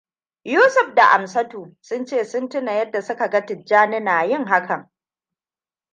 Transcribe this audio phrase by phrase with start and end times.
[0.43, 4.89] Yusuf da Amsatu sun ce sun tuna yadda suka ga Tijjani na yin hakan.